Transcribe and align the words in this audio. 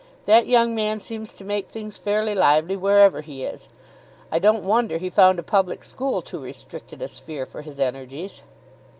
That 0.25 0.47
young 0.47 0.73
man 0.73 0.99
seems 0.99 1.31
to 1.33 1.43
make 1.43 1.67
things 1.67 1.95
fairly 1.95 2.33
lively 2.33 2.75
wherever 2.75 3.21
he 3.21 3.43
is. 3.43 3.69
I 4.31 4.39
don't 4.39 4.63
wonder 4.63 4.97
he 4.97 5.11
found 5.11 5.37
a 5.37 5.43
public 5.43 5.83
school 5.83 6.23
too 6.23 6.39
restricted 6.41 7.03
a 7.03 7.07
sphere 7.07 7.45
for 7.45 7.61
his 7.61 7.79
energies." 7.79 8.41